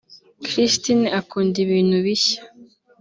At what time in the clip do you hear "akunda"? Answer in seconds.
1.19-1.57